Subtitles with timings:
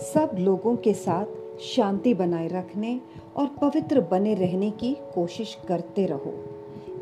[0.00, 1.24] सब लोगों के साथ
[1.60, 3.00] शांति बनाए रखने
[3.36, 6.32] और पवित्र बने रहने की कोशिश करते रहो,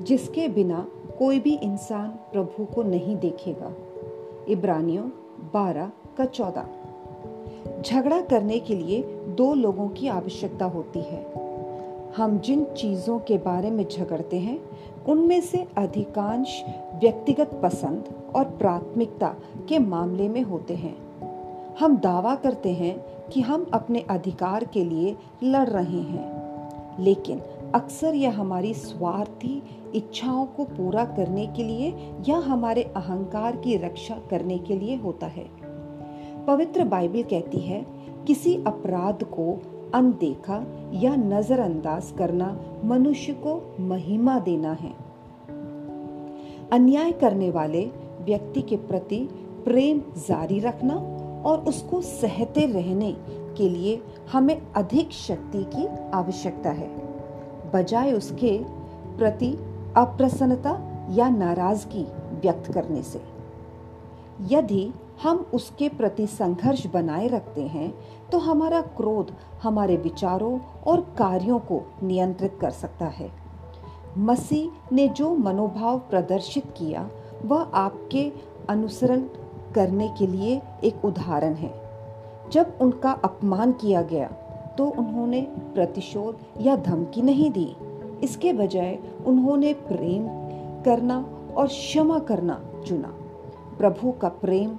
[0.03, 0.89] जिसके बिना
[1.19, 3.73] कोई भी इंसान प्रभु को नहीं देखेगा।
[4.49, 5.05] इब्रानियों
[5.55, 6.67] बारह का चौदह।
[7.83, 11.33] झगड़ा करने के लिए दो लोगों की आवश्यकता होती है।
[12.17, 14.61] हम जिन चीज़ों के बारे में झगड़ते हैं,
[15.09, 18.05] उनमें से अधिकांश व्यक्तिगत पसंद
[18.37, 19.37] और प्राथमिकता
[19.69, 21.08] के मामले में होते हैं।
[21.81, 26.49] हम दावा करते हैं कि हम अपने अधिकार के लिए लड़ रहे हैं।
[27.01, 27.41] लेकिन
[27.75, 29.63] अक्सर यह हमारी स्वार्थी
[29.95, 35.27] इच्छाओं को पूरा करने के लिए या हमारे अहंकार की रक्षा करने के लिए होता
[35.27, 35.47] है।
[36.47, 37.87] पवित्र बाइबल कहती है,
[38.27, 39.63] किसी अपराध को
[39.95, 44.95] अनदेखा या नजरअंदाज करना मनुष्य को महिमा देना है।
[46.73, 49.29] अन्याय करने वाले व्यक्ति के प्रति
[49.65, 51.15] प्रेम जारी रखना
[51.47, 53.13] और उसको सहते रहने
[53.57, 56.89] के लिए हमें अधिक शक्ति की आवश्यकता है।
[57.75, 58.59] बजाय उसके
[59.19, 59.51] प्रति
[59.97, 60.79] अप्रसन्नता
[61.11, 62.07] या नाराज़गी
[62.43, 63.23] व्यक्त करने से।
[64.47, 67.93] यदि हम उसके प्रति संघर्ष बनाए रखते हैं
[68.33, 73.31] तो हमारा क्रोध हमारे विचारों और कार्यों को नियंत्रित कर सकता है।
[74.19, 77.09] मसीह ने जो मनोभाव प्रदर्शित किया,
[77.45, 78.33] वह आपके
[78.69, 79.25] अनुसरण
[79.75, 81.73] करने के लिए एक उदाहरण है।
[82.53, 84.29] जब उनका अपमान किया गया
[84.79, 85.41] तो उन्होंने
[85.75, 87.77] प्रतिशोध या धमकी नहीं दी।
[88.23, 90.27] इसके बजाय उन्होंने प्रेम
[90.85, 91.19] करना
[91.57, 93.15] और क्षमा करना चुना।
[93.79, 94.77] प्रभु का प्रेम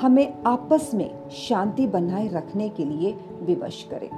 [0.00, 4.10] हमें आपस में शांति बनाए रखने के लिए विवश करें।